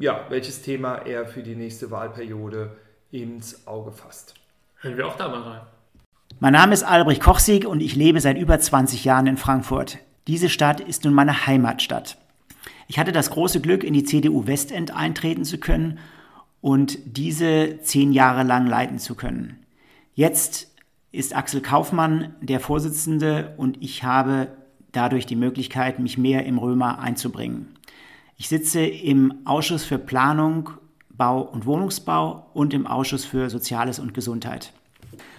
ja, 0.00 0.24
welches 0.30 0.62
Thema 0.62 0.94
er 0.94 1.26
für 1.26 1.42
die 1.42 1.56
nächste 1.56 1.90
Wahlperiode 1.90 2.70
ins 3.10 3.66
Auge 3.66 3.92
fasst. 3.92 4.32
Hören 4.76 4.96
wir 4.96 5.08
auch 5.08 5.16
da 5.18 5.28
mal 5.28 5.42
rein. 5.42 5.60
Mein 6.40 6.54
Name 6.54 6.72
ist 6.72 6.84
Albrecht 6.84 7.20
Kochsieg 7.20 7.66
und 7.66 7.82
ich 7.82 7.96
lebe 7.96 8.18
seit 8.22 8.38
über 8.38 8.58
20 8.58 9.04
Jahren 9.04 9.26
in 9.26 9.36
Frankfurt. 9.36 9.98
Diese 10.26 10.48
Stadt 10.48 10.80
ist 10.80 11.04
nun 11.04 11.12
meine 11.12 11.46
Heimatstadt. 11.46 12.16
Ich 12.88 12.98
hatte 12.98 13.12
das 13.12 13.28
große 13.28 13.60
Glück, 13.60 13.84
in 13.84 13.92
die 13.92 14.04
CDU 14.04 14.46
Westend 14.46 14.96
eintreten 14.96 15.44
zu 15.44 15.58
können 15.58 15.98
und 16.60 16.98
diese 17.04 17.80
zehn 17.82 18.12
Jahre 18.12 18.42
lang 18.42 18.66
leiten 18.66 18.98
zu 18.98 19.14
können. 19.14 19.58
Jetzt 20.14 20.72
ist 21.12 21.36
Axel 21.36 21.60
Kaufmann 21.60 22.34
der 22.40 22.60
Vorsitzende 22.60 23.54
und 23.56 23.82
ich 23.82 24.02
habe 24.02 24.48
dadurch 24.92 25.26
die 25.26 25.36
Möglichkeit, 25.36 25.98
mich 25.98 26.18
mehr 26.18 26.46
im 26.46 26.58
Römer 26.58 26.98
einzubringen. 26.98 27.76
Ich 28.36 28.48
sitze 28.48 28.84
im 28.84 29.34
Ausschuss 29.44 29.84
für 29.84 29.98
Planung, 29.98 30.70
Bau 31.10 31.40
und 31.40 31.66
Wohnungsbau 31.66 32.50
und 32.52 32.74
im 32.74 32.86
Ausschuss 32.86 33.24
für 33.24 33.48
Soziales 33.48 33.98
und 33.98 34.14
Gesundheit. 34.14 34.72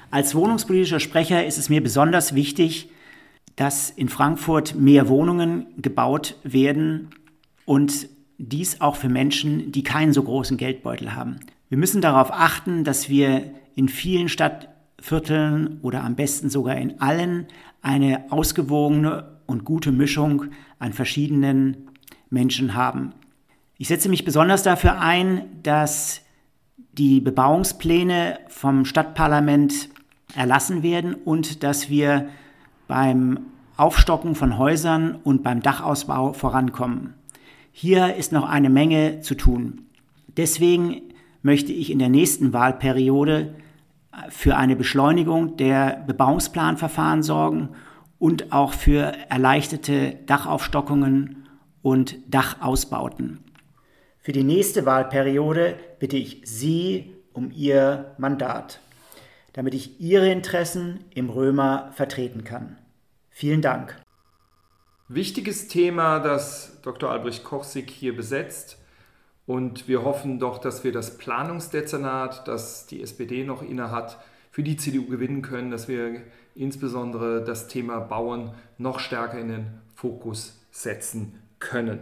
Als 0.09 0.33
wohnungspolitischer 0.33 0.99
Sprecher 0.99 1.45
ist 1.45 1.57
es 1.57 1.69
mir 1.69 1.83
besonders 1.83 2.33
wichtig, 2.33 2.89
dass 3.55 3.89
in 3.89 4.09
Frankfurt 4.09 4.75
mehr 4.75 5.09
Wohnungen 5.09 5.67
gebaut 5.77 6.35
werden 6.43 7.09
und 7.65 8.07
dies 8.37 8.81
auch 8.81 8.95
für 8.95 9.09
Menschen, 9.09 9.71
die 9.71 9.83
keinen 9.83 10.13
so 10.13 10.23
großen 10.23 10.57
Geldbeutel 10.57 11.15
haben. 11.15 11.39
Wir 11.69 11.77
müssen 11.77 12.01
darauf 12.01 12.31
achten, 12.31 12.83
dass 12.83 13.09
wir 13.09 13.51
in 13.75 13.89
vielen 13.89 14.29
Stadtvierteln 14.29 15.79
oder 15.81 16.03
am 16.03 16.15
besten 16.15 16.49
sogar 16.49 16.77
in 16.77 17.01
allen 17.01 17.47
eine 17.81 18.25
ausgewogene 18.31 19.37
und 19.45 19.63
gute 19.65 19.91
Mischung 19.91 20.45
an 20.79 20.93
verschiedenen 20.93 21.89
Menschen 22.29 22.73
haben. 22.73 23.13
Ich 23.77 23.87
setze 23.87 24.09
mich 24.09 24.25
besonders 24.25 24.63
dafür 24.63 24.99
ein, 24.99 25.45
dass 25.63 26.21
die 26.93 27.21
Bebauungspläne 27.21 28.39
vom 28.47 28.85
Stadtparlament 28.85 29.89
erlassen 30.35 30.83
werden 30.83 31.13
und 31.13 31.63
dass 31.63 31.89
wir 31.89 32.29
beim 32.87 33.39
Aufstocken 33.77 34.33
von 34.33 34.57
Häusern 34.57 35.15
und 35.23 35.43
beim 35.43 35.61
Dachausbau 35.61 36.33
vorankommen. 36.33 37.13
Hier 37.79 38.15
ist 38.15 38.31
noch 38.31 38.49
eine 38.49 38.71
Menge 38.71 39.21
zu 39.21 39.35
tun. 39.35 39.83
Deswegen 40.35 41.13
möchte 41.43 41.71
ich 41.71 41.91
in 41.91 41.99
der 41.99 42.09
nächsten 42.09 42.51
Wahlperiode 42.51 43.53
für 44.29 44.57
eine 44.57 44.75
Beschleunigung 44.75 45.57
der 45.57 46.03
Bebauungsplanverfahren 46.07 47.21
sorgen 47.21 47.69
und 48.17 48.51
auch 48.51 48.73
für 48.73 49.13
erleichterte 49.29 50.17
Dachaufstockungen 50.25 51.47
und 51.83 52.17
Dachausbauten. 52.27 53.43
Für 54.17 54.31
die 54.31 54.43
nächste 54.43 54.87
Wahlperiode 54.87 55.75
bitte 55.99 56.17
ich 56.17 56.41
Sie 56.45 57.13
um 57.31 57.51
Ihr 57.51 58.15
Mandat, 58.17 58.79
damit 59.53 59.75
ich 59.75 60.01
Ihre 60.01 60.31
Interessen 60.31 61.01
im 61.13 61.29
Römer 61.29 61.91
vertreten 61.93 62.43
kann. 62.43 62.79
Vielen 63.29 63.61
Dank. 63.61 63.95
Wichtiges 65.09 65.69
Thema, 65.69 66.19
das 66.19 66.81
Dr. 66.81 67.09
Albrecht 67.09 67.45
Kochsig 67.45 67.89
hier 67.89 68.13
besetzt. 68.13 68.77
Und 69.45 69.87
wir 69.87 70.03
hoffen 70.03 70.37
doch, 70.37 70.57
dass 70.57 70.83
wir 70.83 70.91
das 70.91 71.17
Planungsdezernat, 71.17 72.45
das 72.45 72.87
die 72.87 73.01
SPD 73.01 73.45
noch 73.45 73.61
innehat, 73.61 74.17
für 74.51 74.63
die 74.63 74.75
CDU 74.75 75.05
gewinnen 75.05 75.41
können, 75.41 75.71
dass 75.71 75.87
wir 75.87 76.23
insbesondere 76.55 77.41
das 77.41 77.69
Thema 77.69 78.01
Bauen 78.01 78.51
noch 78.77 78.99
stärker 78.99 79.39
in 79.39 79.47
den 79.47 79.67
Fokus 79.95 80.59
setzen 80.71 81.41
können. 81.59 82.01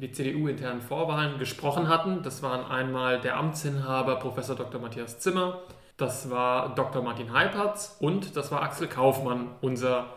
für 0.00 0.06
die 0.06 0.12
CDU-internen 0.12 0.80
Vorwahlen 0.80 1.38
gesprochen 1.38 1.88
hatten. 1.88 2.22
Das 2.22 2.42
waren 2.42 2.64
einmal 2.64 3.20
der 3.20 3.36
Amtsinhaber 3.36 4.16
Professor 4.16 4.56
Dr. 4.56 4.80
Matthias 4.80 5.20
Zimmer, 5.20 5.60
das 5.98 6.30
war 6.30 6.74
Dr. 6.74 7.02
Martin 7.02 7.34
Heipertz 7.34 7.98
und 8.00 8.34
das 8.34 8.50
war 8.50 8.62
Axel 8.62 8.88
Kaufmann, 8.88 9.48
unser 9.60 10.14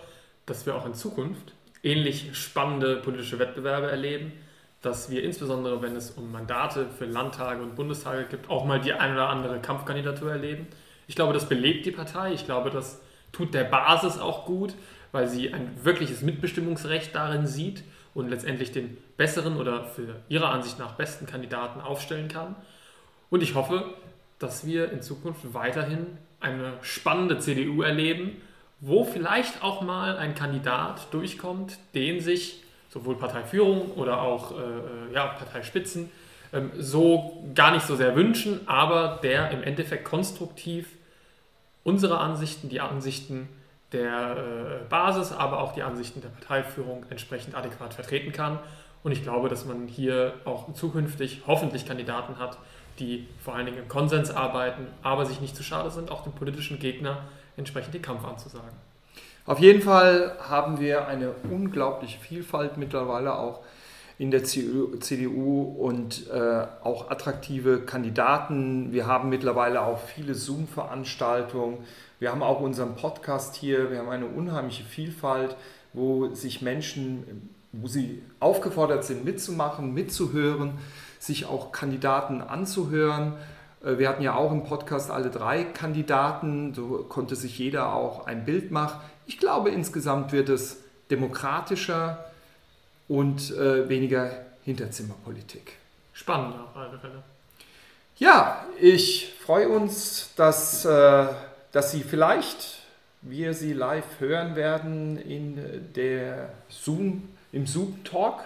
dass 0.45 0.65
wir 0.65 0.75
auch 0.75 0.85
in 0.85 0.93
Zukunft 0.93 1.53
ähnlich 1.81 2.37
spannende 2.37 2.97
politische 2.97 3.39
Wettbewerbe 3.39 3.89
erleben, 3.89 4.31
dass 4.81 5.09
wir 5.09 5.23
insbesondere, 5.23 5.81
wenn 5.81 5.95
es 5.95 6.11
um 6.11 6.31
Mandate 6.31 6.87
für 6.87 7.05
Landtage 7.05 7.63
und 7.63 7.75
Bundestage 7.75 8.25
gibt, 8.25 8.49
auch 8.51 8.65
mal 8.65 8.79
die 8.79 8.93
eine 8.93 9.13
oder 9.13 9.29
andere 9.29 9.59
Kampfkandidatur 9.59 10.31
erleben. 10.31 10.67
Ich 11.07 11.15
glaube, 11.15 11.33
das 11.33 11.49
belebt 11.49 11.87
die 11.87 11.91
Partei. 11.91 12.33
Ich 12.33 12.45
glaube, 12.45 12.69
das 12.69 13.01
tut 13.35 13.53
der 13.53 13.65
Basis 13.65 14.17
auch 14.17 14.45
gut, 14.45 14.73
weil 15.11 15.27
sie 15.27 15.53
ein 15.53 15.71
wirkliches 15.83 16.21
Mitbestimmungsrecht 16.21 17.13
darin 17.13 17.47
sieht 17.47 17.83
und 18.13 18.29
letztendlich 18.29 18.71
den 18.71 18.97
besseren 19.17 19.57
oder 19.57 19.83
für 19.83 20.21
ihrer 20.29 20.49
Ansicht 20.49 20.79
nach 20.79 20.93
besten 20.93 21.25
Kandidaten 21.25 21.81
aufstellen 21.81 22.29
kann. 22.29 22.55
Und 23.29 23.43
ich 23.43 23.55
hoffe, 23.55 23.93
dass 24.39 24.65
wir 24.65 24.91
in 24.91 25.01
Zukunft 25.01 25.53
weiterhin 25.53 26.17
eine 26.39 26.73
spannende 26.81 27.39
CDU 27.39 27.81
erleben, 27.81 28.41
wo 28.79 29.03
vielleicht 29.03 29.63
auch 29.63 29.81
mal 29.81 30.17
ein 30.17 30.35
Kandidat 30.35 31.07
durchkommt, 31.11 31.77
den 31.93 32.21
sich 32.21 32.63
sowohl 32.89 33.17
Parteiführung 33.17 33.91
oder 33.91 34.21
auch 34.21 34.51
äh, 34.51 34.55
äh 34.55 35.13
ja, 35.13 35.27
Parteispitzen 35.27 36.11
ähm, 36.53 36.71
so 36.77 37.43
gar 37.53 37.71
nicht 37.71 37.85
so 37.85 37.95
sehr 37.95 38.15
wünschen, 38.15 38.61
aber 38.67 39.19
der 39.23 39.51
im 39.51 39.63
Endeffekt 39.63 40.05
konstruktiv 40.05 40.87
unsere 41.85 42.19
Ansichten, 42.19 42.67
die 42.67 42.81
Ansichten 42.81 43.47
der 43.93 44.81
äh, 44.81 44.89
Basis, 44.89 45.31
aber 45.31 45.61
auch 45.61 45.71
die 45.71 45.83
Ansichten 45.83 46.19
der 46.19 46.29
Parteiführung 46.29 47.05
entsprechend 47.09 47.55
adäquat 47.55 47.93
vertreten 47.93 48.33
kann. 48.33 48.59
Und 49.03 49.13
ich 49.13 49.23
glaube, 49.23 49.47
dass 49.47 49.65
man 49.65 49.87
hier 49.87 50.33
auch 50.43 50.73
zukünftig 50.73 51.43
hoffentlich 51.47 51.85
Kandidaten 51.85 52.39
hat, 52.39 52.57
die 52.99 53.27
vor 53.39 53.55
allen 53.55 53.67
Dingen 53.67 53.77
im 53.77 53.87
Konsens 53.87 54.31
arbeiten, 54.31 54.87
aber 55.03 55.25
sich 55.25 55.39
nicht 55.39 55.55
zu 55.55 55.63
schade 55.63 55.91
sind, 55.91 56.11
auch 56.11 56.23
dem 56.23 56.33
politischen 56.33 56.79
Gegner 56.79 57.19
entsprechend 57.55 57.93
den 57.93 58.01
Kampf 58.01 58.25
anzusagen. 58.25 58.75
Auf 59.45 59.59
jeden 59.59 59.81
Fall 59.81 60.35
haben 60.39 60.79
wir 60.79 61.07
eine 61.07 61.31
unglaubliche 61.51 62.19
Vielfalt 62.19 62.77
mittlerweile 62.77 63.37
auch 63.37 63.59
in 64.17 64.31
der 64.31 64.43
CDU 64.43 65.61
und 65.61 66.29
äh, 66.29 66.65
auch 66.83 67.11
attraktive 67.11 67.81
Kandidaten. 67.81 68.93
Wir 68.93 69.07
haben 69.07 69.29
mittlerweile 69.29 69.81
auch 69.81 69.99
viele 69.99 70.35
Zoom-Veranstaltungen. 70.35 71.79
Wir 72.19 72.31
haben 72.31 72.41
auch 72.41 72.61
unseren 72.61 72.95
Podcast 72.95 73.55
hier. 73.55 73.91
Wir 73.91 73.99
haben 73.99 74.09
eine 74.09 74.27
unheimliche 74.27 74.85
Vielfalt, 74.85 75.57
wo 75.91 76.33
sich 76.33 76.61
Menschen, 76.61 77.49
wo 77.73 77.87
sie 77.87 78.21
aufgefordert 78.39 79.03
sind, 79.03 79.25
mitzumachen, 79.25 79.93
mitzuhören, 79.93 80.75
sich 81.19 81.45
auch 81.45 81.73
Kandidaten 81.73 82.41
anzuhören. 82.41 83.33
Äh, 83.83 83.97
wir 83.97 84.07
hatten 84.07 84.23
ja 84.23 84.35
auch 84.35 84.53
im 84.53 84.63
Podcast 84.63 85.11
alle 85.11 85.29
drei 85.29 85.65
Kandidaten, 85.65 86.73
so 86.73 87.05
konnte 87.09 87.35
sich 87.35 87.59
jeder 87.59 87.93
auch 87.93 88.27
ein 88.27 88.45
Bild 88.45 88.71
machen. 88.71 89.01
Ich 89.25 89.39
glaube, 89.39 89.71
insgesamt 89.71 90.31
wird 90.31 90.47
es 90.47 90.77
demokratischer, 91.11 92.23
und 93.07 93.51
äh, 93.51 93.87
weniger 93.87 94.31
Hinterzimmerpolitik. 94.63 95.73
Spannend 96.13 96.55
auf 96.55 96.75
alle 96.75 96.97
Fälle. 96.97 97.23
Ja, 98.17 98.65
ich 98.79 99.33
freue 99.45 99.67
uns, 99.67 100.33
dass, 100.35 100.85
äh, 100.85 101.27
dass 101.71 101.91
Sie 101.91 102.01
vielleicht, 102.01 102.79
wir 103.21 103.53
Sie 103.53 103.73
live 103.73 104.19
hören 104.19 104.55
werden 104.55 105.17
in 105.17 105.93
der 105.93 106.49
Zoom, 106.69 107.29
im 107.51 107.67
Zoom-Talk 107.67 108.43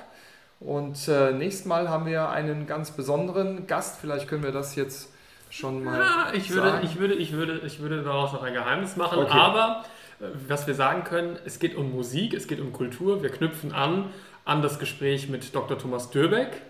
Und 0.60 1.08
äh, 1.08 1.32
nächstes 1.32 1.65
Mal 1.65 1.88
haben 1.88 2.06
wir 2.06 2.30
einen 2.30 2.67
ganz 2.67 2.91
besonderen 2.91 3.67
Gast. 3.67 4.00
Vielleicht 4.02 4.28
können 4.28 4.43
wir 4.43 4.52
das 4.52 4.76
jetzt 4.76 5.10
schon 5.50 5.84
mal. 5.84 6.00
Ja, 6.00 6.32
ich 6.34 6.50
würde, 6.50 6.69
sagen. 6.72 6.86
ich 6.86 7.00
würde, 7.00 7.13
ich 7.13 7.32
würde, 7.32 7.62
ich 7.65 7.80
würde 7.80 8.04
daraus 8.04 8.34
noch 8.34 8.43
ein 8.43 8.54
Geheimnis 8.54 8.95
machen. 8.95 9.19
Okay. 9.19 9.32
Aber 9.32 9.86
äh, 10.19 10.26
was 10.48 10.67
wir 10.67 10.74
sagen 10.74 11.04
können, 11.04 11.38
es 11.45 11.60
geht 11.60 11.76
um 11.76 11.91
Musik, 11.91 12.34
es 12.34 12.48
geht 12.48 12.60
um 12.60 12.74
Kultur. 12.74 13.22
Wir 13.22 13.30
knüpfen 13.30 13.72
an 13.72 14.06
an 14.49 14.62
das 14.62 14.79
Gespräch 14.79 15.29
mit 15.29 15.55
Dr. 15.55 15.77
Thomas 15.77 16.09
Dürbeck. 16.09 16.62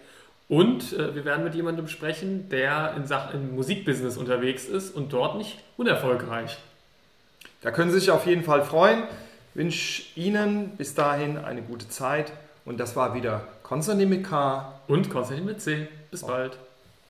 Und 0.48 0.94
äh, 0.94 1.16
wir 1.16 1.26
werden 1.26 1.44
mit 1.44 1.56
jemandem 1.56 1.88
sprechen, 1.88 2.50
der 2.50 2.94
in 2.98 3.06
Sachen 3.06 3.40
im 3.40 3.56
Musikbusiness 3.56 4.18
unterwegs 4.18 4.66
ist 4.66 4.96
und 4.96 5.14
dort 5.14 5.38
nicht 5.38 5.60
unerfolgreich. 5.78 6.58
Da 7.62 7.72
können 7.72 7.92
Sie 7.92 8.00
sich 8.00 8.12
auf 8.12 8.26
jeden 8.26 8.44
Fall 8.44 8.64
freuen. 8.64 9.04
Ich 9.52 9.56
wünsche 9.56 10.04
Ihnen 10.16 10.76
bis 10.78 10.96
dahin 10.96 11.38
eine 11.38 11.62
gute 11.62 11.88
Zeit. 11.90 12.32
Und 12.66 12.80
das 12.80 12.96
war 12.96 13.14
wieder 13.14 13.48
Konstantin 13.64 14.10
mit 14.10 14.26
K. 14.26 14.80
Und 14.88 15.10
Konstantin 15.10 15.46
mit 15.46 15.62
C. 15.62 15.88
Bis 16.12 16.22
bald. 16.22 16.58